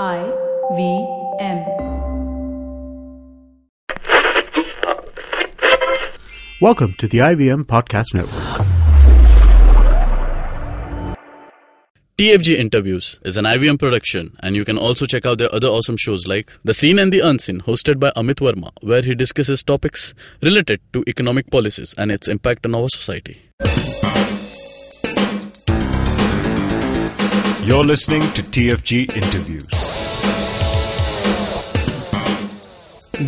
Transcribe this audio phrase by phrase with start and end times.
[0.00, 0.24] I
[0.74, 1.06] V
[1.38, 1.58] M.
[6.62, 8.66] Welcome to the IVM Podcast Network.
[12.16, 15.98] TFG Interviews is an IVM production, and you can also check out their other awesome
[15.98, 20.14] shows like The Seen and the Unseen, hosted by Amit Verma, where he discusses topics
[20.40, 23.42] related to economic policies and its impact on our society.
[27.64, 29.70] You're listening to TFG Interviews.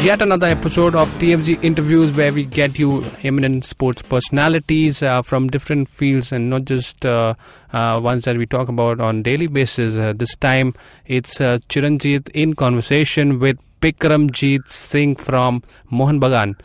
[0.04, 5.48] Yet another episode of TFG interviews where we get you eminent sports personalities uh, from
[5.48, 7.34] different fields and not just uh,
[7.72, 9.96] uh, ones that we talk about on daily basis.
[9.96, 10.74] Uh, this time
[11.06, 16.58] it's uh, Chiranjit in conversation with Bikramjeet Singh from Mohan Bagan.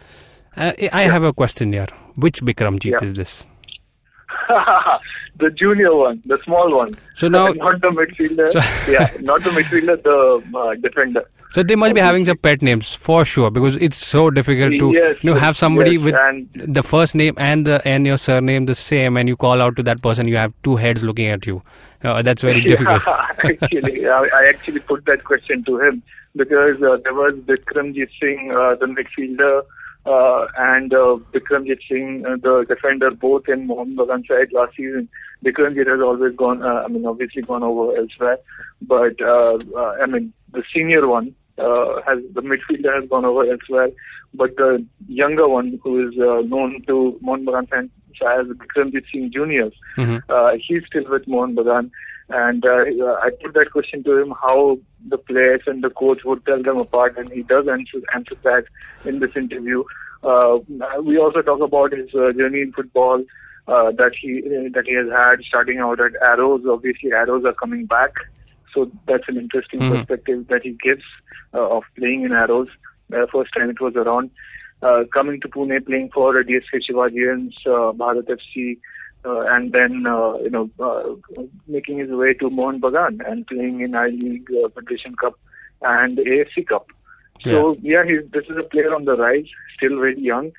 [0.57, 1.87] Uh, I have a question here.
[2.15, 3.03] Which Bikramjeet Yeah.
[3.03, 3.45] is this?
[5.39, 6.93] the junior one, the small one.
[7.15, 8.51] So now- not the midfielder.
[8.51, 11.25] So- yeah, not the midfielder, the uh, defender.
[11.51, 14.91] So they must be having some pet names for sure because it's so difficult to
[14.93, 18.17] Yes, you know have somebody yes, with and- the first name and the and your
[18.17, 21.25] surname the same and you call out to that person you have two heads looking
[21.27, 21.63] at you.
[22.03, 23.01] Uh, that's very difficult.
[23.05, 26.01] Yeah, actually, I, I actually put that question to him
[26.35, 29.63] because uh, there was Bikramjit Singh, uh, the midfielder,
[30.05, 35.09] uh, and uh, Bikramjit Singh, uh, the defender, both in Mohan Bagan side last season.
[35.45, 38.37] Bikramjit has always gone, uh, I mean, obviously gone over elsewhere,
[38.81, 43.43] but uh, uh, I mean, the senior one uh, has the midfielder has gone over
[43.49, 43.89] elsewhere,
[44.33, 49.31] but the younger one, who is uh, known to Mohan Bagan fans as Bikramjit Singh
[49.31, 50.21] Juniors, Mhm.
[50.29, 51.89] uh, he's still with Mohan Bagan.
[52.29, 52.83] And uh,
[53.23, 54.77] I put that question to him how
[55.07, 58.65] the players and the coach would tell them apart, and he does answer, answer that
[59.03, 59.83] in this interview.
[60.23, 60.59] Uh,
[61.03, 63.23] we also talk about his uh, journey in football
[63.67, 64.41] uh, that he
[64.73, 66.61] that he has had, starting out at Arrows.
[66.69, 68.11] Obviously, Arrows are coming back,
[68.75, 69.91] so that's an interesting Mhm.
[69.97, 71.03] perspective that he gives
[71.53, 72.67] uh, of playing in Arrows.
[73.31, 74.29] First time it was around.
[74.81, 78.77] Uh, coming to Pune, playing for DSK Shivajians, uh, Bharat FC,
[79.24, 81.02] uh, and then uh, you know uh,
[81.66, 85.38] making his way to Mohan Bagan and playing in I League, uh, Federation Cup,
[85.82, 86.86] and AFC Cup.
[87.42, 90.52] So yeah, he's, this is a player on the rise, still very young,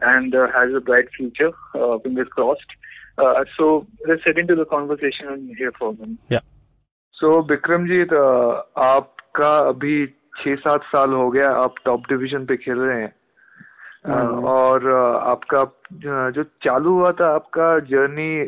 [0.00, 1.52] and uh, has a bright future.
[1.74, 2.70] Uh, fingers crossed.
[3.18, 6.18] Uh, so let's head into the conversation and hear from him.
[6.28, 6.40] Yeah.
[7.20, 10.06] So Bikramjit uh, आपका अभी
[10.38, 13.23] छह सात साल हो गया आप top division पे खेल रहे हैं Uh,
[14.45, 14.91] और
[15.23, 15.63] आपका
[16.29, 18.45] जो चालू हुआ था आपका जर्नी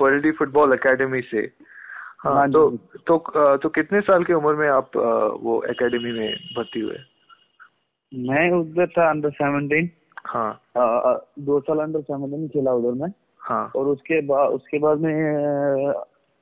[0.00, 1.52] पर्ल्डी फुटबॉल एकेडमी से
[2.20, 2.70] हाँ तो
[3.06, 4.90] तो uh, तो कितने साल की उम्र में आप
[5.40, 6.96] वो एकेडमी में भर्ती हुए?
[8.14, 9.90] मैं उधर था अंडर सेवनटीन
[10.26, 10.60] हाँ।
[11.38, 15.12] दो साल अंडर सेवनटीन खेला उधर में। हाँ। और उसके बाद उसके बाद में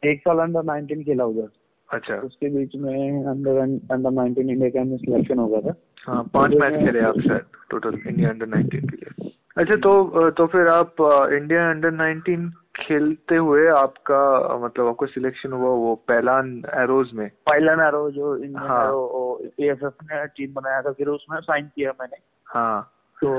[0.05, 1.49] एक साल अंडर नाइनटीन खेला उधर।
[1.89, 3.59] अच्छा। उसके बीच में under
[3.95, 5.75] under nineteen India camp में सिलेक्शन हो गया था।
[6.07, 10.47] हाँ पाँच मैच खेले आप शायद टोटल इंडिया अंडर 19 के लिए। अच्छा तो तो
[10.47, 10.97] फिर आप
[11.33, 17.81] इंडिया अंडर 19 खेलते हुए आपका मतलब आपको सिलेक्शन हुआ वो पैलान एरोज में। पाइलन
[17.87, 22.17] एरो जो इंडियन हाँ। एरो एएफएफ ने टीम बनाया था फिर उसमें साइन किया मैंने।
[22.47, 22.83] हाँ।
[23.19, 23.31] तो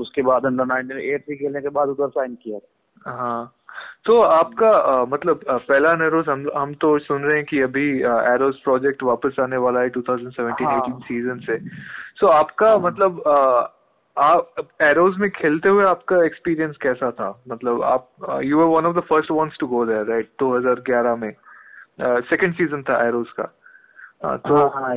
[0.00, 2.58] उसके बाद अंडर नाइनटीन एट से खेलने के बाद उधर साइन किया
[3.06, 3.52] हाँ।
[4.04, 7.88] तो आपका आ, मतलब पहला नेरोस हम हम तो सुन रहे हैं कि अभी
[8.34, 12.78] एरोस प्रोजेक्ट वापस आने वाला है 2017-18 हाँ। सीज़न से सो so, आपका हाँ.
[12.78, 13.68] मतलब आ,
[14.16, 18.08] आप एरोज में खेलते हुए आपका एक्सपीरियंस कैसा था मतलब आप
[18.44, 21.32] you were one of the first ones to go there right 2011 में
[22.00, 23.52] सेकंड सीज़न था एरोज का
[24.24, 24.96] अ, तो हाँ हाँ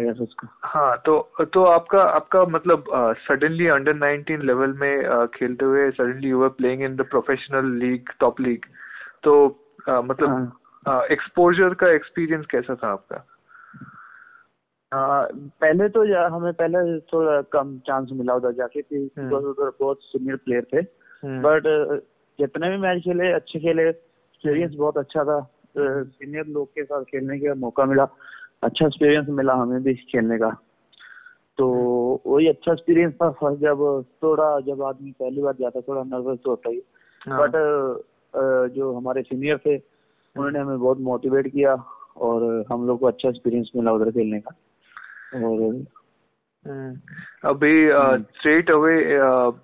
[0.63, 2.83] हाँ तो तो आपका आपका मतलब
[3.27, 8.09] सडनली अंडर 19 लेवल में खेलते हुए suddenly you were playing in the professional league
[8.19, 8.59] top league
[9.23, 10.51] तो मतलब
[11.11, 13.25] एक्सपोजर का एक्सपीरियंस कैसा था आपका?
[14.93, 20.35] हाँ, पहले तो हमें पहले थोड़ा कम चांस मिला उधर जाके कि उधर बहुत सीनियर
[20.35, 20.81] प्लेयर थे।
[21.41, 21.63] बट
[22.39, 25.47] जितने भी मैच खेले अच्छे खेले एक्सपीरियंस बहुत अच्छा था।
[26.03, 28.07] सीनियर लोग के साथ खेलने का मौका मिला।
[28.63, 30.49] अच्छा एक्सपीरियंस मिला हमें भी खेलने का।
[31.57, 31.65] तो
[32.25, 36.37] वही अच्छा एक्सपीरियंस था फ़र्स्ट जब थोड़ा जब आदमी पहली बार जाता है थोड़ा नर्वस
[36.43, 36.81] तो होता ही।
[37.21, 41.75] हाँ। बट जो हमारे सीनियर थे उन्होंने हमें बहुत मोटिवेट किया
[42.17, 44.55] और हम लोग को अच्छा एक्सपीरियंस मिला उधर खेलने का।
[45.45, 45.83] और
[46.65, 48.95] अभी स्ट्रेट अवे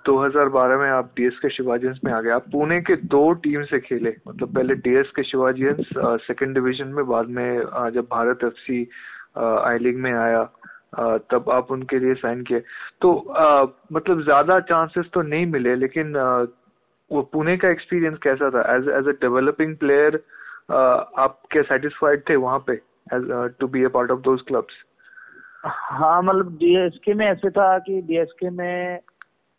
[0.05, 3.79] 2012 में आप डीएस के शिवाजियंस में आ गए। आप पुणे के दो टीम से
[3.79, 5.89] खेले। मतलब पहले डीएस के शिवाजियंस
[6.27, 7.61] सेकंड डिवीज़न में बाद में
[7.95, 8.81] जब भारत एफसी
[9.39, 10.43] आई लीग में आया
[11.31, 12.59] तब आप उनके लिए साइन किए।
[13.01, 16.45] तो अ, मतलब ज़्यादा चांसेस तो नहीं मिले लेकिन अ,
[17.11, 18.61] वो पुणे का एक्सपीरियंस कैसा था?
[18.75, 20.21] As as a developing player
[20.71, 22.79] आप क्या सेटिस्फाइड थे वहाँ पे
[23.61, 24.73] to be a part of those clubs?
[25.65, 28.99] हाँ मतलब डीएसके में ऐसे था कि डीएसके में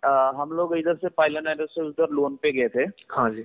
[0.05, 3.43] आ, हम लोग इधर से पाइलन एरो से उधर लोन पे गए थे। हाँ जी।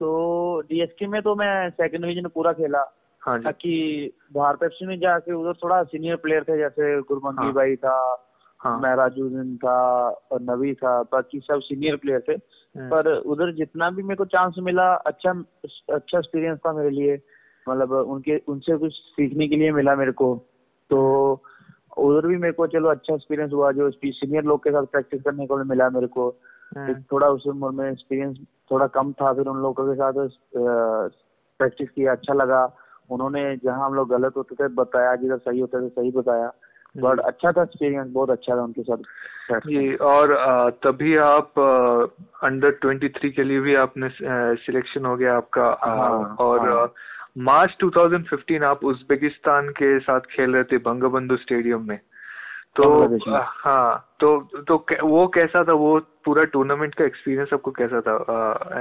[0.00, 4.98] तो डीएसके में तो मैं सेकंड डिवीज़न पूरा खेला। हाँ जी। ताकि बाहर पेप्सी में
[4.98, 8.24] जाके उधर थोड़ा सीनियर प्लेयर थे जैसे गुरमंगी हाँ। भाई था
[8.60, 13.90] हाँ। महराजुद्दीन था और नबी था बाकी सब सीनियर प्लेयर थे। हम्म, पर उधर जितना
[13.90, 15.30] भी मेरे को चांस मिला अच्छा
[15.92, 17.18] अच्छा एक्सपीरियंस था मेरे लिए।
[17.68, 20.34] मतलब उनके उनसे कुछ सीखने के लिए मिला मेरे को।
[20.90, 20.98] तो
[21.98, 25.46] उधर भी मेरे को चलो अच्छा एक्सपीरियंस हुआ जो सीनियर लोग के साथ प्रैक्टिस करने
[25.46, 26.28] को मिला मेरे को।
[26.76, 28.36] हम्म, थोड़ा उस उम्र में एक्सपीरियंस
[28.70, 30.12] थोड़ा कम था फिर उन लोगों के साथ
[31.60, 32.64] प्रैक्टिस किया अच्छा लगा।
[33.10, 36.52] उन्होंने जहाँ हम लोग गलत होते थे बताया जिधर सही होते थे सही बताया।
[36.96, 40.34] बट अच्छा था एक्सपीरियंस बहुत अच्छा था उनके साथ। जी और
[40.84, 41.58] तभी आप
[42.44, 44.08] अंडर ट्वेंटी थ्री के लिए भी आपने
[44.64, 46.86] सिलेक्शन हो गया आपका हाँ, और हाँ।
[47.36, 51.98] मार्च 2015 आप उज्बेकिस्तान के साथ खेल रहे थे बंगबंधु स्टेडियम में।
[52.76, 52.84] तो
[53.40, 55.72] हाँ तो तो वो कैसा था?
[55.72, 58.14] वो पूरा टूर्नामेंट का एक्सपीरियंस आपको कैसा था?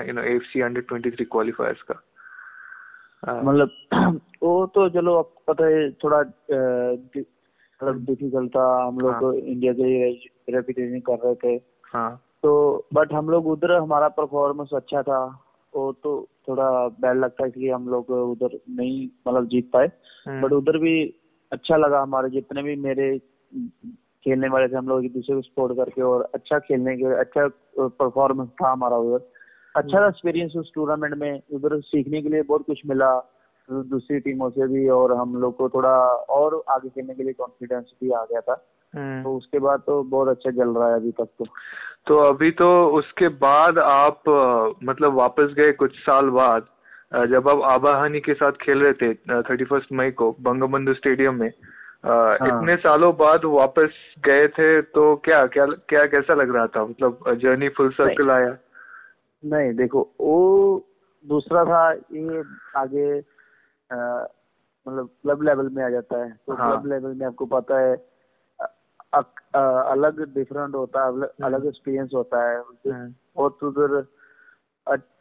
[0.07, 2.01] You know AFC under 23 qualifiers का।
[3.41, 3.69] मतलब
[4.43, 9.83] वो तो चलो आपको पता है थोड़ा मतलब डिफ़िकल्ट था। हम लोग हाँ। इंडिया के
[9.83, 11.61] लिए रेपिटेशन कर रहे थे।
[11.93, 12.53] हाँ। तो
[12.93, 15.19] बट हम लोग उधर हमारा परफॉर्मेंस अच्छा था।
[15.75, 19.91] वो तो थोड़ा बैड लगता है इसलिए हम लोग उधर नहीं मतलब जीत पाए।
[20.27, 21.15] हम्म, बट उधर भी
[21.51, 23.19] अच्छा लगा हमारे जितने भी मेरे
[24.23, 27.47] खेलने वाले थे हम लोग एक दूसरे को सपोर्ट करके और अच्छा खेलने के अच्छा
[27.79, 29.31] परफॉर्मेंस था हमारा उधर।
[29.75, 33.33] अच्छा एक्सपीरियंस उस टूर्नामेंट में उधर सीखने के लिए बहुत कुछ मिला
[33.71, 37.85] दूसरी टीमों से भी और हम लोग को थोड़ा और आगे खेलने के लिए कॉन्फिडेंस
[38.03, 41.11] भी आ गया था। हम्म। तो उसके बाद तो बहुत अच्छा चल रहा है अभी
[41.11, 41.45] तक तो।
[42.07, 44.21] तो अभी तो उसके बाद आप
[44.83, 46.65] मतलब वापस गए कुछ साल बाद
[47.29, 51.49] जब आप आबाहानी के साथ खेल रहे थे थर्टी फ़र्स्ट मई को बंगबंधु स्टेडियम में
[51.49, 53.89] अ, इतने सालों बाद वापस
[54.25, 56.85] गए थे तो क्या क्या क्या कैसा लग रहा था?
[56.85, 58.57] मतलब जर्नी फुल सर्कल आया?
[59.43, 60.37] नहीं देखो वो
[61.25, 62.43] दूसरा था ये
[62.77, 63.17] आगे
[64.85, 67.95] मतलब क्लब लेवल में आ जाता है। तो क्लब हाँ। लेवल में आपको पता है
[69.13, 74.05] अलग डिफरेंट होता है अलग- एक्सपीरियंस होता है। हम्म, और तो उधर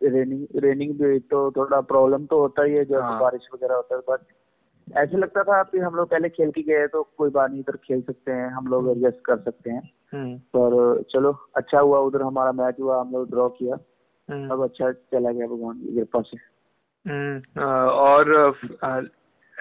[0.02, 3.74] रेनिंग रेनिंग भी हुई तो थोड़ा प्रॉब्लम तो होता ही है जब हाँ। बारिश वगैरह
[3.74, 4.20] होता है बट
[4.96, 7.76] ऐसे लगता था कि हम लोग पहले खेल के गए तो कोई बात नहीं इधर
[7.76, 12.22] खेल सकते हैं हम लोग एडजस्ट कर सकते हैं। हम्म, पर चलो अच्छा हुआ उधर
[12.22, 13.76] हमारा मैच हुआ हम लोग ड्रॉ किया।
[14.30, 16.36] हम्म, अब अच्छा चला गया भगवान की कृपा से।
[17.10, 18.52] हम्म, और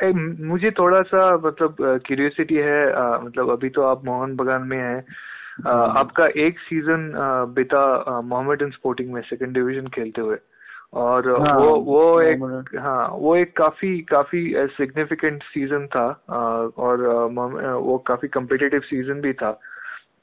[0.04, 0.12] ए,
[0.46, 1.76] मुझे थोड़ा सा मतलब
[2.06, 5.04] क्यूरियोसिटी है अ, मतलब अभी तो आप मोहन बगान में हैं।
[6.00, 7.12] आपका एक सीज़न
[7.56, 10.38] बिता मोहम्मदन स्पोर्टिंग में सेकंड डिवीज़न खेलते हुए।
[10.94, 12.44] और हाँ, वो वो एक
[12.80, 16.34] हाँ वो एक काफ़ी काफ़ी सिग्निफिकेंट सीज़न था अ,
[16.78, 19.52] और अ, वो काफ़ी कम्पिटिटिव सीज़न भी था।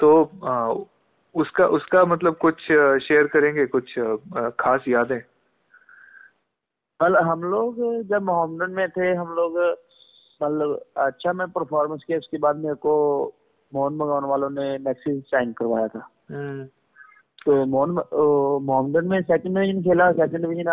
[0.00, 0.84] तो अ,
[1.34, 2.60] उसका उसका मतलब कुछ
[3.06, 3.66] शेयर करेंगे?
[3.66, 3.94] कुछ
[4.60, 5.20] खास यादें?
[7.02, 7.76] मतलब हम लोग
[8.08, 9.58] जब मोहम्मदन में थे हम लोग
[10.40, 12.92] मतलब अच्छा मैं परफॉर्मेंस किया उसके बाद मेरे को
[13.72, 16.64] मोहन बगान वालों ने मैक्सी साइन करवाया था। हम्म,
[17.44, 20.68] तो मोहन मोहम्मदन में सेकंड डिवीज़न खेला सेकंड डिवीज़न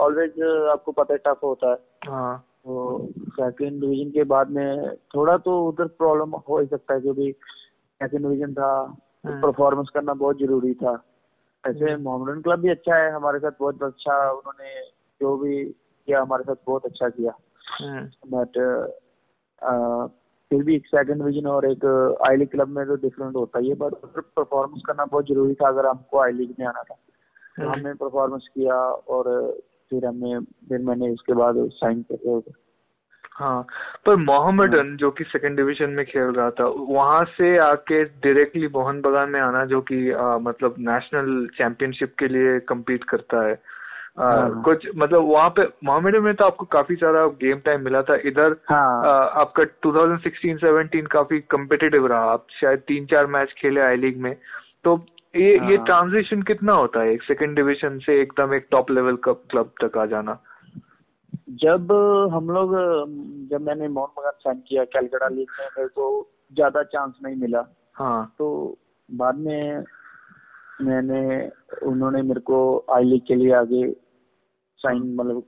[0.00, 0.40] ऑलवेज
[0.72, 1.78] आपको पता है टफ होता है।
[2.08, 7.00] हाँ। तो सेकंड डिवीज़न के बाद में थोड़ा तो उधर प्रॉब्लम हो ही सकता है
[7.00, 8.72] क्योंकि सेकंड डिवीज़न था
[9.26, 10.92] हम्म। परफॉर्मेंस करना बहुत ज़रूरी था।
[11.64, 14.78] ऐसे मोहम्मदन क्लब भी अच्छा है हमारे साथ बहुत अच्छा उन्होंने
[15.20, 17.38] जो भी किया हमारे साथ बहुत अच्छा किया।
[18.26, 18.58] बट
[20.50, 21.84] फिर भी एक सेकंड डिवीज़न और एक
[22.30, 25.54] आई लीग क्लब में तो डिफरेंट होता ही है बट उधर परफॉर्मेंस करना बहुत ज़रूरी
[25.54, 26.94] था अगर हमको आई लीग में आना था।
[27.56, 29.54] तो हम्म। हमने परफॉर्मेंस किया और
[29.90, 32.42] फिर हमने फिर मैंने उसके बाद साइन कर
[33.32, 33.66] हाँ
[34.06, 39.00] पर मोहम्मदन जो कि सेकंड डिवीज़न में खेल रहा था वहाँ से आके डायरेक्टली मोहन
[39.00, 43.54] बगान में आना जो कि आ, मतलब नेशनल चैंपियनशिप के लिए कम्पीट करता है
[44.16, 48.16] हाँ। कुछ मतलब वहाँ पे मोहम्मदन में तो आपको काफ़ी सारा गेम टाइम मिला था।
[48.24, 54.20] इधर हाँ। आपका 2016-17 काफ़ी कम्पिटिटिव रहा। आप शायद तीन चार मैच खेले आई लीग
[54.22, 54.34] में।
[54.84, 54.96] तो
[55.36, 59.16] ये ये हाँ। ट्रांजिशन कितना होता है एक सेकंड डिवीज़न से एकदम एक टॉप लेवल
[59.28, 60.38] क्लब तक आ जाना?
[61.62, 61.92] जब
[62.32, 62.74] हम लोग
[63.50, 66.06] जब मैंने मोहन बगान साइन किया कैलकाटा लीग में मेरे को
[66.54, 67.64] ज़्यादा चांस नहीं मिला।
[67.94, 68.76] हाँ। तो
[69.08, 69.84] बाद में
[70.82, 71.50] मैंने
[71.86, 73.92] उन्होंने मेरे को आई लीग के लिए आगे
[74.76, 75.44] साइन मतलब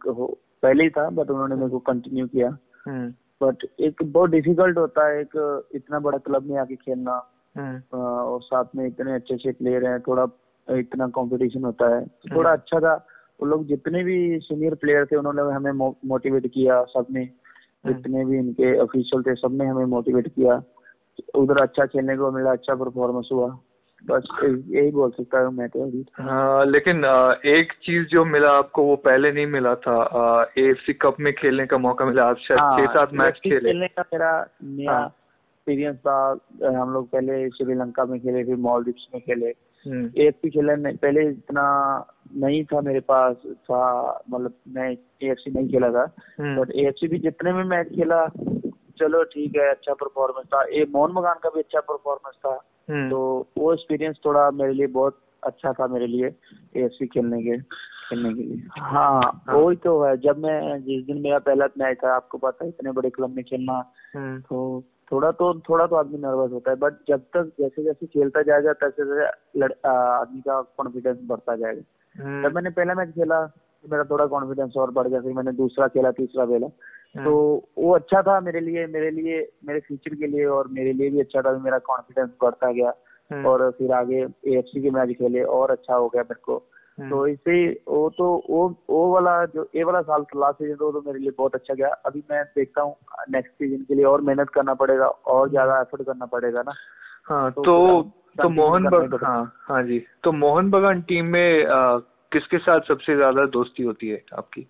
[0.62, 3.10] पहले ही था बट उन्होंने मेरे को कंटिन्यू किया। हम्म।
[3.46, 8.42] बट एक बहुत डिफ़िकल्ट होता है एक इतना बड़ा क्लब में आके खेलना। हम्म। और
[8.42, 10.26] साथ में इतने अच्छे अच्छे प्लेयर हैं थोड़ा
[10.70, 13.06] इतना कंपटीशन होता है। थोड़ा अच्छा था।
[13.40, 15.72] वो लोग जितने भी सीनियर प्लेयर थे उन्होंने हमें
[16.08, 17.24] मोटिवेट किया सबने।
[17.86, 20.62] जितने भी इनके ऑफिशियल थे सबने हमें मोटिवेट किया।
[21.34, 23.58] उधर अच्छा खेलने को मिला अच्छा परफॉर्मेंस हुआ।
[24.06, 24.28] बस
[24.68, 27.04] यही बोल सकता हूँ मैं तो अभी। हाँ लेकिन
[27.46, 30.02] एक चीज़ जो मिला आपको वो पहले नहीं मिला था।
[30.58, 33.88] एएफसी कप में खेलने का मौका मिला आप शायद हाँ, छह सात मैच खेले। खेलने
[33.88, 39.22] का मेरा नया हाँ। एक्सपीरियंस था। हम लोग पहले श्रीलंका में खेले फिर मॉलदीव्स में
[39.22, 39.54] खेले।
[39.86, 42.06] हम्म, एएफसी खेले नहीं- पहले इतना
[42.36, 44.90] नहीं था मेरे पास था मतलब मैं
[45.22, 48.26] एएफसी नहीं खेला था। हम्म, एफ़ सी भी जितने भी मैच खेला
[48.98, 52.71] चलो ठीक है अच्छा परफॉर्मेंस था। ए मोहन मगान का भी अच्छा परफॉर्मेंस था। हम्म,
[52.90, 56.26] तो वो एक्सपीरियंस थोड़ा मेरे लिए बहुत अच्छा था मेरे लिए
[56.76, 61.38] एएफसी खेलने के खेलने के लिए। हाँ वही तो है जब मैं जिस दिन मेरा
[61.38, 65.60] पहला मैच था आपको पता है इतने बड़े क्लब में खेलना हम्म, तो थोड़ा तो
[65.60, 69.88] थोड़ा तो आदमी नर्वस होता है बट जब तक जैसे जैसे खेलता जाएगा तैसे तैसे
[69.88, 71.82] आदमी का कॉन्फिडेंस बढ़ता जाएगा।
[72.24, 73.52] हम्म, जब मैंने पहला मैच खेला
[73.84, 76.68] मेरा थोड़ा कॉन्फिडेंस और बढ़ गया फिर मैंने दूसरा खेला तीसरा खेला।
[77.14, 77.32] तो
[77.78, 81.20] वो अच्छा था मेरे लिए मेरे लिए मेरे फ्यूचर के लिए और मेरे लिए भी
[81.20, 82.92] अच्छा था मेरा कॉन्फिडेंस बढ़ता गया।
[83.30, 86.56] हम्म, और फिर आगे एएफसी के मैच खेले और अच्छा हो गया मेरे को।
[86.98, 90.90] हम्म, तो इससे वो तो वो वो वाला जो ये वाला साल लास्ट सीज़न तो,
[90.92, 92.94] तो मेरे लिए बहुत अच्छा गया। अभी मैं देखता हूँ
[93.30, 96.72] नेक्स्ट सीज़न के लिए और मेहनत करना पड़ेगा और ज़्यादा एफर्ट करना पड़ेगा ना।
[97.26, 98.02] हाँ तो तो
[98.42, 101.64] तो मोहन करना ही बग पड़ेगा। हाँ हाँ जी। तो मोहन बगान टीम में
[102.32, 104.66] किसके साथ सबसे ज़्यादा दोस्ती होती है आपकी?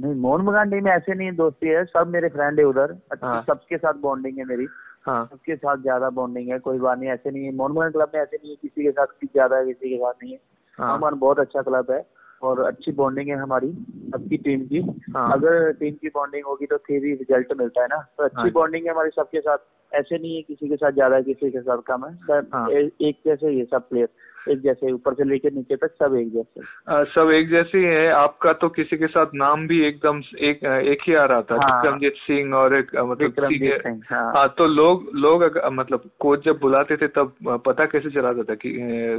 [0.00, 3.42] नहीं मोहन टीम में ऐसे नहीं दोस्ती है सब मेरे फ्रेंड है उधर। अच्छा हाँ।
[3.42, 4.66] सबके साथ बॉन्डिंग है मेरी।
[5.06, 8.10] हाँ। सबके साथ ज़्यादा बॉन्डिंग है कोई बात नहीं ऐसे नहीं है। मोहन बगान क्लब
[8.14, 10.40] में ऐसे नहीं है किसी के साथ ज़्यादा है किसी के साथ नहीं है।
[10.78, 12.06] हाँ। बहुत अच्छा क्लब है।
[12.44, 13.68] और अच्छी बॉन्डिंग है हमारी
[14.14, 14.80] सबकी टीम की।
[15.16, 18.42] हाँ। अगर टीम की बॉन्डिंग होगी तो फिर ही रिज़ल्ट मिलता है ना। तो अच्छी
[18.42, 19.58] हाँ। बॉन्डिंग है हमारी सबके साथ।
[19.94, 22.70] ऐसे नहीं है किसी के साथ ज़्यादा है किसी के साथ कम है। बस हाँ।
[22.70, 24.08] ए- एक जैसे ही है सब प्लेयर
[24.48, 27.84] एक जैसे ऊपर से लेकर नीचे तक सब एक जैसे। आ, सब एक जैसे ही
[27.84, 31.54] है। आपका तो किसी के साथ नाम भी एकदम एक एक ही आ रहा था।
[31.54, 36.10] विक्रमजीत हाँ। विक्रमजीत सिंह और एक मतलब सिंह हाँ। हाँ तो लोग लोग अगर- मतलब
[36.18, 37.32] कोच जब बुलाते थे तब
[37.66, 38.70] पता कैसे चलाता था कि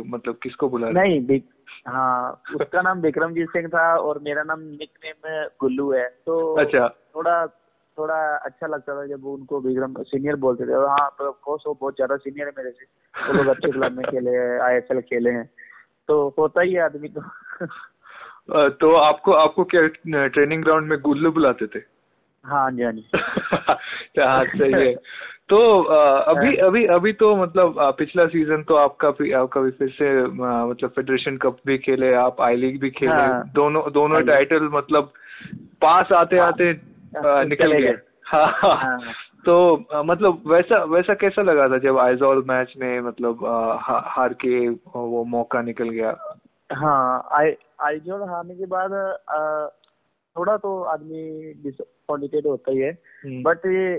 [0.07, 1.39] मतलब किसको बुला नहीं
[1.85, 6.87] हाँ उसका नाम विक्रमजीत सिंह था और मेरा नाम निक नेम गुल्लू है। तो अच्छा।
[7.15, 7.45] थोड़ा
[7.97, 11.63] थोड़ा अच्छा लगता था जब वो उनको विक्रम सीनियर बोलते थे। और हाँ तो ऑफकोर्स
[11.67, 12.85] वो बहुत ज़्यादा सीनियर है मेरे से।
[13.27, 15.49] वो लोग अच्छे क्लब में खेले हैं आई खेले हैं।
[16.09, 17.67] तो होता ही है आदमी को
[18.79, 19.87] तो आपको आपको क्या
[20.27, 21.79] ट्रेनिंग ग्राउंड में गुल्लू बुलाते थे?
[22.45, 23.09] हाँ जी हाँ जी।
[24.19, 24.93] हाँ सही है।
[25.49, 30.07] तो अभी अभी अभी तो मतलब पिछला सीज़न तो आपका भी आपका भी फिर से
[30.27, 34.69] मतलब फेडरेशन कप भी खेले आप आई लीग भी खेले। हाँ। दोनों दोनों हाँ टाइटल
[34.73, 35.11] मतलब
[35.81, 37.93] पास आते हाँ, आते आ, निकल गए।
[38.27, 38.99] हाँ हाँ। हाँ।
[39.45, 43.45] तो मतलब वैसा वैसा कैसा लगा था जब आइजॉल मैच में मतलब
[43.81, 46.15] हा, हार के वो मौका निकल गया?
[46.69, 48.91] हाँ आई आईजोल हारने के बाद
[50.35, 52.91] थोड़ा तो आदमी डिसअपॉइंटेड होता ही है।
[53.23, 53.95] हम्म, बट ये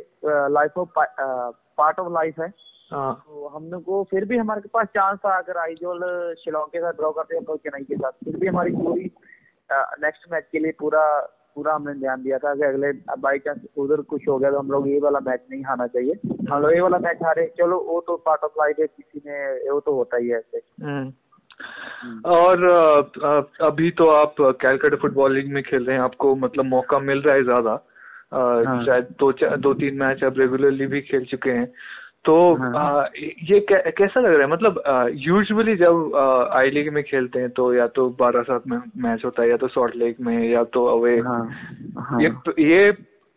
[0.51, 2.53] life of part of life है।
[2.91, 6.01] हाँ। तो हम लोग को फिर भी हमारे पास चांस था अगर आईजोल
[6.39, 9.11] शिलोंग के साथ ड्रॉ करते लोग चेन्नई के साथ फिर भी हमारी पूरी
[10.03, 11.03] नेक्स्ट मैच के लिए पूरा
[11.57, 14.71] पूरा हमने ध्यान दिया था कि अगले बाई चांस उधर कुछ हो गया तो हम
[14.71, 16.15] लोग ये वाला मैच नहीं हारना चाहिए।
[16.51, 19.71] हम लोग ये वाला मैच हारे चलो वो तो पार्ट ऑफ़ लाइफ है किसी ने
[19.71, 21.13] वो तो होता ही है ऐसे। हम्म।
[22.25, 26.65] और अ, अ, अभी तो आप कैलकाटा फुटबॉल लीग में खेल रहे हैं आपको मतलब
[26.65, 27.71] मौका मिल रहा है ज़्यादा।
[28.33, 31.67] हाँ। शायद दो चार दो तीन मैच आप रेगुलरली भी खेल चुके हैं।
[32.25, 33.09] तो हाँ।
[33.51, 34.53] ये कैसा लग रहा है?
[34.53, 34.83] मतलब
[35.15, 36.17] यूजुअली जब
[36.55, 39.57] आई लीग में खेलते हैं तो या तो बारह सात में मैच होता है या
[39.57, 41.41] तो सॉल्ट लेक में या तो अवे। हाँ
[41.99, 42.91] हाँ। ये ये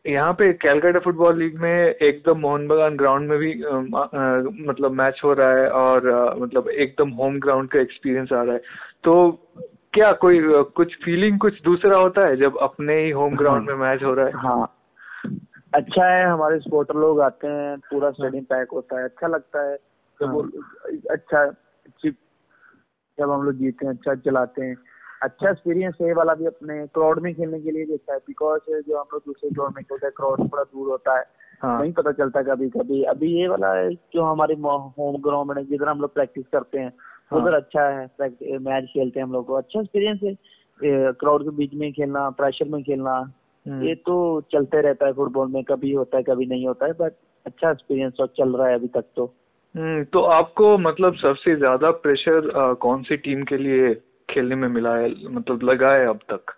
[0.10, 4.92] यहाँ पे कैलकाटा फुटबॉल लीग में एकदम मोहन बगान ग्राउंड में भी अ, अ, मतलब
[4.92, 8.62] मैच हो रहा है और अ, मतलब एकदम होम ग्राउंड का एक्सपीरियंस आ रहा है।
[9.04, 9.32] तो
[9.94, 10.40] क्या कोई
[10.76, 14.26] कुछ फीलिंग कुछ दूसरा होता है जब अपने ही होम ग्राउंड में मैच हो रहा
[14.26, 14.32] है?
[14.32, 14.76] हाँ।
[15.74, 19.76] अच्छा है हमारे सपोर्टर लोग आते हैं पूरा स्टेडियम पैक होता है अच्छा लगता है।
[20.22, 20.42] जब वो
[21.12, 21.46] अच्छा
[22.06, 24.76] जब हम लोग जीते हैं अच्छा चलाते हैं।
[25.22, 28.98] अच्छा एक्सपीरियंस है वाला भी अपने क्राउड में खेलने के लिए अच्छा है। बिकॉज़ जो
[28.98, 31.24] हम लोग दूसरे ग्राउंड में खेलते हैं क्राउड थोड़ा दूर होता है।
[31.62, 35.64] हाँ। नहीं पता चलता कभी कभी। अभी ये वाला है जो हमारे होम ग्राउंड में
[35.66, 36.92] जिधर हम लोग प्रैक्टिस करते हैं
[37.32, 38.06] हाँ। उधर अच्छा है।
[38.60, 40.34] मैच खेलते हैं हम लोग को। अच्छा एक्सपीरियंस है।
[41.14, 43.16] क्राउड के बीच में खेलना प्रेशर में खेलना।
[43.66, 44.16] हम्म। ये तो
[44.52, 47.14] चलते रहता है फुटबॉल में। कभी होता है कभी नहीं होता है बट
[47.46, 49.34] अच्छा एक्सपीरियंस और चल रहा है अभी तक तो।
[49.76, 52.50] हम्म, तो आपको मतलब सबसे ज़्यादा प्रेशर
[52.82, 53.94] कौन सी टीम के लिए
[54.30, 56.56] खेलने में मिला है मतलब लगा है अब तक।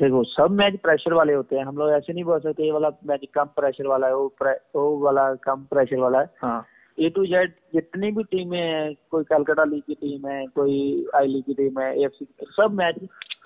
[0.00, 2.90] देखो सब मैच प्रेशर वाले होते हैं। हम लोग ऐसे नहीं बोल सकते ये वाला
[3.06, 6.64] मैच कम प्रेशर वाला है वो प्रे, वो वाला कम प्रेशर वाला है। हाँ।
[6.98, 11.26] ए टू जेड जितनी भी टीमें हैं कोई कलकत्ता लीग की टीम है कोई आई
[11.26, 12.96] लीग की टीम है एफ़ सब मैच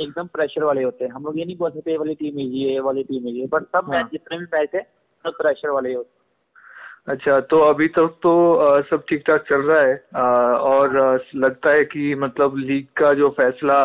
[0.00, 2.62] एकदम प्रेशर वाले होते हैं। हम लोग ये नहीं बोल सकते ये वाली टीम इजी
[2.62, 4.82] है ये वाली टीम इजी है बट सब हाँ। मैच जितने भी मैच है
[5.24, 6.19] सब प्रेशर वाले होते हैं।
[7.10, 9.94] अच्छा तो अभी तक तो अ, सब ठीक ठाक चल रहा है?
[10.14, 10.20] अ,
[10.70, 13.78] और लगता है कि मतलब लीग का जो फैसला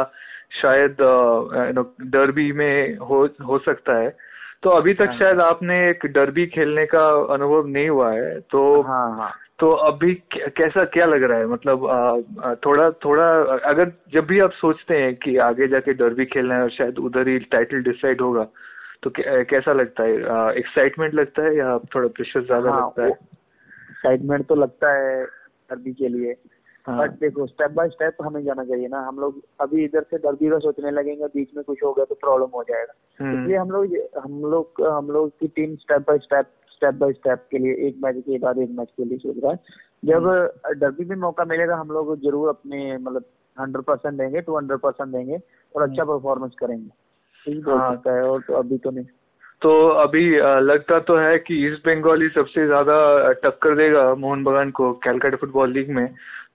[0.61, 0.97] शायद
[2.11, 4.09] डर्बी में हो हो सकता है।
[4.63, 7.03] तो अभी तक हाँ। शायद आपने एक डर्बी खेलने का
[7.33, 10.13] अनुभव नहीं हुआ है तो हाँ हाँ। तो अभी
[10.57, 11.47] कैसा क्या लग रहा है?
[11.47, 11.85] मतलब
[12.43, 13.27] अ, थोड़ा थोड़ा
[13.71, 17.27] अगर जब भी आप सोचते हैं कि आगे जाके डर्बी खेलना है और शायद उधर
[17.27, 18.47] ही टाइटल डिसाइड होगा
[19.03, 20.13] तो कैसा लगता है?
[20.57, 23.09] एक्साइटमेंट लगता है या थोड़ा प्रेशर ज़्यादा हाँ, लगता है?
[23.09, 26.35] एक्साइटमेंट तो लगता है डर्बी के लिए।
[26.85, 30.17] हाँ। बट देखो स्टेप बाय स्टेप हमें जाना चाहिए ना। हम लोग अभी इधर से
[30.17, 33.57] दर्दी का सोचने लगेंगे बीच में कुछ हो गया तो प्रॉब्लम हो जाएगा। हम्म, इसलिए
[33.57, 37.57] हम लोग हम लोग हम लोग की team step by step step by step के
[37.57, 39.57] लिए एक मैच के बाद एक मैच के लिए सोच रहा है।
[40.05, 40.27] जब
[40.79, 43.25] डर्बी में मौका मिलेगा हम लोग ज़रूर अपने मतलब
[43.57, 45.39] हंड्रेड परसेंट देंगे टू हंड्रेड परसेंट देंगे
[45.75, 46.89] और अच्छा परफॉर्मेंस करेंगे।
[47.47, 49.05] यही हाँ। है और तो अभी तो नहीं।
[49.61, 50.29] तो अभी
[50.61, 52.97] लगता तो है कि ईस्ट बंगाल ही सबसे ज़्यादा
[53.43, 56.07] टक्कर देगा मोहन बगान को कैलकाटा फुटबॉल लीग में।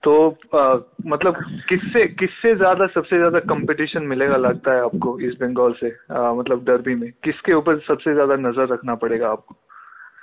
[0.03, 0.13] तो
[0.55, 0.61] अ,
[1.07, 1.37] मतलब
[1.69, 6.65] किससे किससे ज़्यादा सबसे ज़्यादा कंपटीशन मिलेगा लगता है आपको ईस्ट बंगाल से अ, मतलब
[6.65, 7.11] डर्बी में?
[7.25, 9.57] किसके ऊपर सबसे ज़्यादा नज़र रखना पड़ेगा आपको?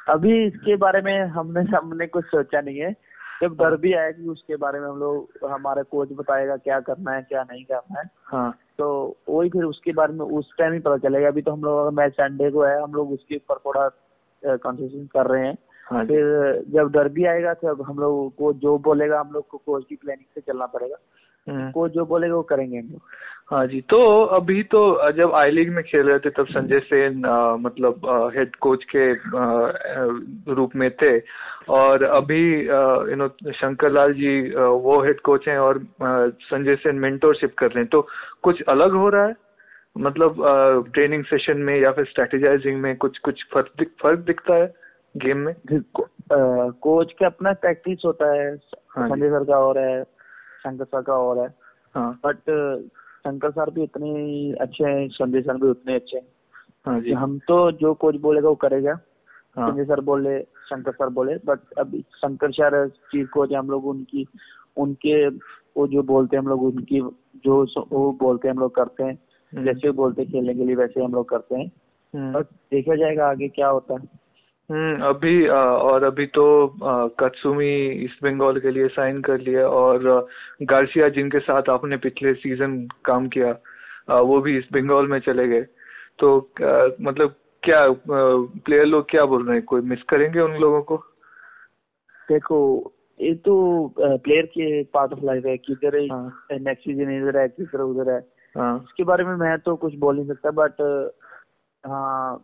[0.09, 2.91] अभी इसके बारे में हमने हमने कुछ सोचा नहीं है।
[3.43, 7.43] जब डर्बी आएगी उसके बारे में हम लोग हमारा कोच बताएगा क्या करना है क्या
[7.43, 8.87] नहीं करना है। हाँ। तो
[9.47, 12.13] वही फिर उसके बारे में उस टाइम ही पता चलेगा। अभी तो हम लोग मैच
[12.13, 13.87] संडे को है हम लोग उसके ऊपर थोड़ा
[14.43, 16.23] कंसेशन कर रहे हैं। हाँ फिर
[16.69, 19.95] जब डर भी आएगा तब हम लोग को जो बोलेगा हम लोग को कोच की
[19.95, 20.95] प्लानिंग से चलना पड़ेगा।
[21.49, 23.01] कोच जो बोलेगा वो करेंगे हम लोग।
[23.49, 23.97] हाँ जी तो
[24.35, 28.55] अभी तो जब आई लीग में खेल रहे थे तब संजय सेन अ, मतलब हेड
[28.55, 31.17] कोच के अ, रूप में थे।
[31.69, 35.79] और अभी यू नो शंकर लाल जी अ, वो हेड कोच हैं और
[36.41, 38.07] संजय सेन मेंटोरशिप कर रहे हैं। तो
[38.43, 39.35] कुछ अलग हो रहा है?
[39.97, 40.35] मतलब
[40.93, 44.73] ट्रेनिंग सेशन में या फिर स्ट्रेटेजाइजिंग में कुछ कुछ फ़र्क दिख, फ़र्क दिखता है
[45.15, 45.53] गेम में?
[45.73, 46.07] को,
[46.71, 48.49] कोच का अपना प्रैक्टिस होता है।
[48.89, 50.16] हाँ संजय सर का और है
[50.63, 51.53] शंकर सर का और है।
[51.95, 52.37] हाँ। बट
[53.17, 56.27] शंकर सर भी इतने अच्छे हैं संजय सर भी उतने अच्छे हैं।
[56.85, 58.99] हाँ जी। हम तो जो कोच बोलेगा वो करेगा।
[59.55, 63.85] हाँ। संजय सर बोले शंकर सर बोले। बट अभी शंकर सर चीफ कोच हम लोग
[63.85, 64.27] उनकी
[64.77, 65.27] उनके
[65.77, 67.01] वो जो बोलते हैं हम लोग उनकी
[67.45, 69.19] जो वो बोलते हैं हम लोग करते हैं।
[69.53, 71.71] हम्म, जैसे बोलते हैं खेलने के लिए वैसे हम लोग करते हैं।
[72.13, 74.26] हम्म। बट देखा जाएगा आगे क्या होता है।
[74.69, 76.45] हम्म अभी अ, और अभी तो
[77.19, 77.69] कत्सुमी
[78.05, 80.03] ईस्ट बंगाल के लिए साइन कर लिया और
[80.63, 83.51] गार्सिया जिनके साथ आपने पिछले सीज़न काम किया
[84.09, 85.61] अ, वो भी ईस्ट बंगाल में चले गए।
[86.19, 89.63] तो अ, मतलब क्या प्लेयर लोग क्या बोल रहे हैं?
[89.65, 90.97] कोई मिस करेंगे उन लोगों को?
[92.29, 92.59] देखो
[93.19, 93.53] ये तो
[93.97, 98.19] प्लेयर के पार्ट ऑफ़ लाइफ है किधर हाँ नेक्स्ट सीज़न इधर है किधर उधर है।
[98.55, 100.81] हाँ। इसके बारे में मैं तो कुछ बोल नहीं सकता बट
[101.83, 102.43] हाँ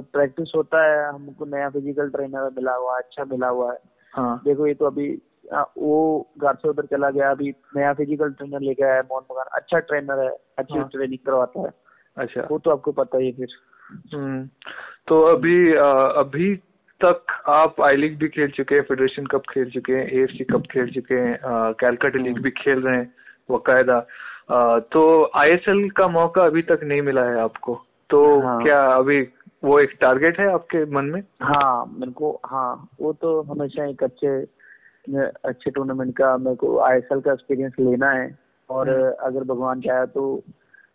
[0.00, 3.78] प्रैक्टिस होता है हमको नया फ़िज़िकल ट्रेनर मिला हुआ है अच्छा मिला हुआ है।
[4.12, 5.22] हाँ। देखो ये तो अभी
[5.54, 9.24] आ, वो घर से उधर चला गया अभी नया फ़िज़िकल ट्रेनर लेके आया है मोहन
[9.30, 10.28] बगान अच्छा ट्रेनर है
[10.58, 11.70] अच्छी हाँ। ट्रेनिंग करवाता है।
[12.16, 13.48] अच्छा। वो तो आपको पता ही है फिर।
[14.14, 14.46] हम्म
[15.08, 15.84] तो अभी अ,
[16.16, 16.54] अभी
[17.00, 20.62] तक आप आई लीग भी खेल चुके हैं फेडरेशन कप खेल चुके हैं एएफसी कप
[20.70, 21.38] खेल चुके हैं
[21.80, 23.14] कैलकाटा लीग भी खेल रहे हैं
[23.50, 23.96] बकायदा।
[24.50, 27.74] अ, तो आईएसएल का मौका अभी तक नहीं मिला है आपको।
[28.10, 29.22] तो हाँ। क्या अभी
[29.62, 31.20] वो एक टारगेट है आपके मन में?
[31.42, 34.28] हाँ मेरे को हाँ वो तो हमेशा एक अच्छे
[35.44, 38.30] अच्छे टूर्नामेंट का मेरे को आईएसएल का एक्सपीरियंस लेना है।
[38.70, 38.88] और
[39.20, 40.22] अगर भगवान चाहे तो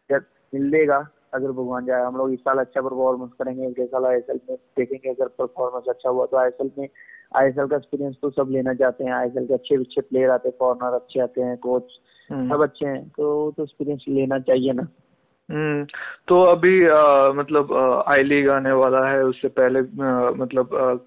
[0.09, 0.97] जब मिलेगा
[1.33, 5.09] अगर भगवान चाहे हम लोग इस साल अच्छा परफॉर्मेंस करेंगे अगले साल आईएसएल में देखेंगे
[5.09, 6.87] अगर परफॉर्मेंस अच्छा हुआ तो आईएसएल में
[7.35, 10.55] आईएसएल का एक्सपीरियंस तो सब लेना चाहते हैं। आईएसएल के अच्छे अच्छे प्लेयर आते हैं
[10.59, 11.99] फॉरनर अच्छे आते हैं कोच
[12.29, 14.87] हम्म। सब अच्छे हैं तो तो एक्सपीरियंस लेना चाहिए ना।
[15.49, 15.83] हम्म
[16.27, 17.73] तो अभी अ, मतलब
[18.07, 20.99] आई लीग आने वाला है उससे पहले अ, मतलब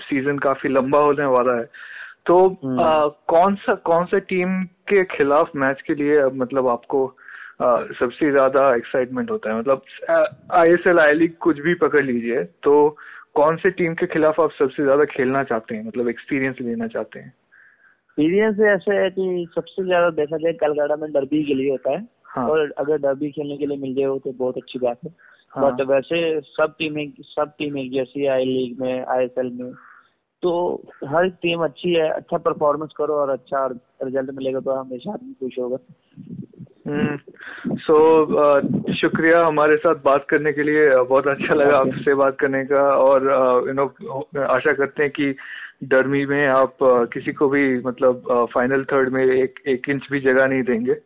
[0.00, 1.64] सीज़न काफ़ी लंबा होने वाला है।
[2.26, 6.68] तो हम्म। अ, कौन सा कौन सा टीम के खिलाफ मैच के लिए अ, मतलब
[6.68, 7.06] आपको
[7.60, 7.66] अ,
[8.00, 9.58] सबसे ज़्यादा एक्साइटमेंट होता है?
[9.58, 10.24] मतलब आई
[10.60, 12.74] आईएसएल आई लीग कुछ भी पकड़ लीजिए तो
[13.34, 15.84] कौन से टीम के खिलाफ आप सबसे ज़्यादा खेलना चाहते हैं?
[15.86, 21.12] मतलब एक्सपीरियंस लेना चाहते हैं। एक्सपीरियंस ऐसे है कि सबसे ज़्यादा देखा जाए कलकत्ता में
[21.12, 22.00] डर्बी के लिए होता है।
[22.38, 25.10] हाँ। और अगर डर्बी खेलने के लिए मिल जाए तो बहुत अच्छी बात है।
[25.50, 29.72] हाँ। बट वैसे सब टीमें सब टीमें जैसे आई लीग में आईएसएल में।
[30.42, 30.50] तो
[31.08, 33.66] हर टीम अच्छी है अच्छा परफॉर्मेंस करो और अच्छा
[34.02, 35.78] रिज़ल्ट मिलेगा तो हमेशा आदमी खुश होगा।
[36.86, 37.96] हम्म। सो
[38.94, 41.92] शुक्रिया हमारे साथ बात करने के लिए। बहुत अच्छा लगा Okay.
[41.92, 45.34] आपसे बात करने का और you uh, know you know, आशा करते हैं कि
[45.84, 48.22] डरमी में आप uh, किसी को भी मतलब
[48.54, 50.96] फाइनल थर्ड में एक एक इंच भी जगह नहीं देंगे।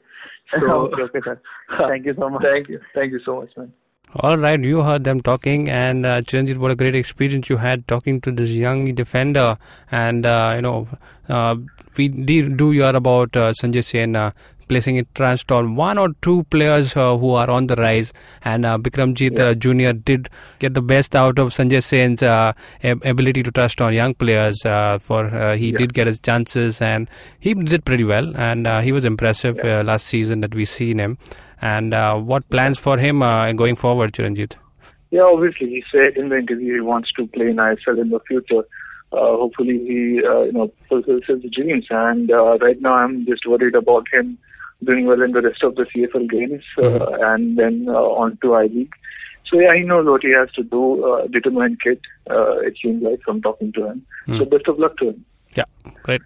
[0.55, 1.40] okay, okay, sir.
[1.78, 2.42] Thank you so much.
[2.42, 2.81] Thank you.
[2.94, 3.72] Thank you so much, man.
[4.16, 7.88] All right, you heard them talking, and uh, Chiranjit, what a great experience you had
[7.88, 9.57] talking to this young defender.
[9.90, 10.87] And uh, you know,
[11.31, 11.57] uh,
[11.96, 14.33] we did do hear about uh, Sanjay Sen uh,
[14.68, 18.12] placing it trust on one or two players uh, who are on the rise.
[18.44, 19.92] And uh, Bikramjit uh, Jr.
[19.92, 24.14] did get the best out of Sanjay Sen's uh, ab- ability to trust on young
[24.14, 24.64] players.
[24.64, 25.79] Uh, for uh, he Yeah.
[25.79, 27.09] did get his chances, and
[27.40, 28.33] he did pretty well.
[28.37, 31.18] And uh, he was impressive uh, last season that we seen him.
[31.61, 34.57] And uh, what plans for him uh, going forward, Chiranjit?
[35.11, 38.18] Yeah, obviously, he said in the interview he wants to play in ISL in the
[38.27, 38.62] future.
[39.12, 41.85] Uh, hopefully, he uh, you know fulfills his dreams.
[41.90, 44.38] And uh, right now, I'm just worried about him
[44.85, 48.55] doing well in the rest of the CFL games uh, and then uh, on to
[48.55, 48.95] I League.
[49.47, 51.05] So yeah, he knows what he has to do.
[51.05, 54.07] Uh, determined kid, uh, it seems like from talking to him.
[54.38, 55.25] So best of luck to him.
[55.55, 55.65] Yeah,
[56.03, 56.23] great.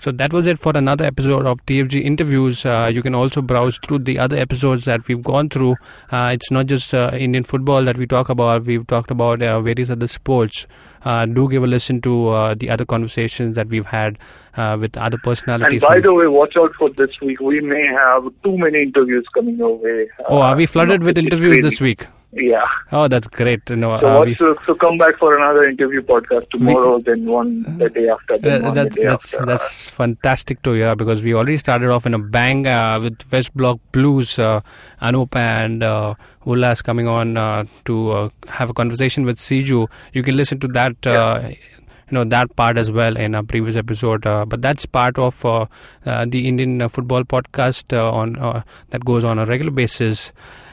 [0.00, 2.64] So that was it for another episode of TFG interviews.
[2.64, 5.74] Uh, you can also browse through the other episodes that we've gone through.
[6.10, 8.64] Uh, it's not just uh, Indian football that we talk about.
[8.64, 10.66] We've talked about uh, various other sports.
[11.04, 14.18] Uh, do give a listen to uh, the other conversations that we've had
[14.56, 15.82] uh, with other personalities.
[15.82, 17.40] And by the way, watch out for this week.
[17.40, 20.08] We may have too many interviews coming our way.
[20.30, 22.06] oh, are we flooded with interviews this week?
[22.32, 22.62] Yeah.
[22.92, 23.68] Oh, that's great.
[23.70, 27.26] You know, So, uh, watch, we- so, come back for another interview podcast tomorrow, then
[27.26, 29.46] one the day after, Uh, that's day that's after.
[29.46, 33.56] that's fantastic to hear because we already started off in a bang uh, with West
[33.56, 34.60] Block Blues, uh,
[35.02, 36.14] Anup and uh,
[36.46, 39.88] Ullas coming on uh, to uh, have a conversation with Siju.
[40.12, 41.04] You can listen to that.
[41.06, 45.16] Uh, you know that part as well in a previous episode, uh, but that's part
[45.16, 45.66] of uh,
[46.06, 50.32] uh, the Indian football podcast uh, on uh, that goes on a regular basis.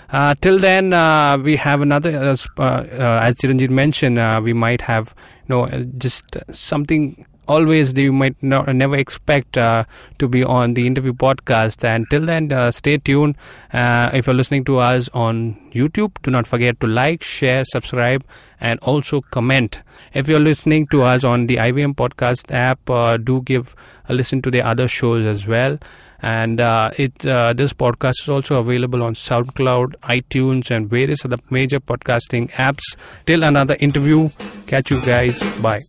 [0.09, 4.53] Uh, till then, uh, we have another, uh, uh, uh, as Chiranjit mentioned, uh, we
[4.53, 5.13] might have,
[5.47, 5.67] you know,
[5.97, 11.83] just something always that you might not, never expect to be on the interview podcast.
[11.83, 13.35] And till then, stay tuned.
[13.73, 18.25] If you're listening to us on YouTube, do not forget to like, share, subscribe,
[18.59, 19.81] and also comment.
[20.13, 23.75] If you're listening to us on the IBM podcast app, do give
[24.09, 25.79] a listen to the other shows as well
[26.21, 31.37] and uh, it uh, this podcast is also available on SoundCloud, iTunes, and various other
[31.49, 32.95] major podcasting apps.
[33.25, 34.29] Till another interview.
[34.65, 35.39] Catch you guys.
[35.61, 35.83] Bye.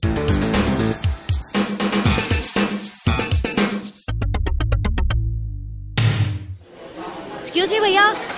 [7.41, 8.38] Excuse me, भैया